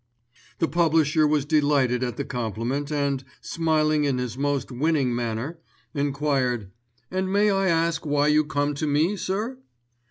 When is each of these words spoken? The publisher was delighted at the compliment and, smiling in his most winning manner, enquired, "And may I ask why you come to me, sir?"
The 0.57 0.67
publisher 0.67 1.27
was 1.27 1.45
delighted 1.45 2.01
at 2.03 2.17
the 2.17 2.25
compliment 2.25 2.91
and, 2.91 3.23
smiling 3.39 4.03
in 4.03 4.17
his 4.17 4.35
most 4.35 4.71
winning 4.71 5.13
manner, 5.13 5.59
enquired, 5.93 6.71
"And 7.11 7.31
may 7.31 7.51
I 7.51 7.67
ask 7.67 8.03
why 8.03 8.29
you 8.29 8.43
come 8.43 8.73
to 8.73 8.87
me, 8.87 9.15
sir?" 9.15 9.59